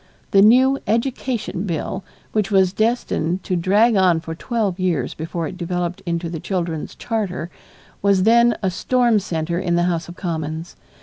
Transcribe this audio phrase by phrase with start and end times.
[0.31, 5.57] The new Education Bill which was destined to drag on for twelve years before it
[5.59, 7.51] developed into the children's charter,
[8.01, 10.75] was then a storm center in the House of Commons.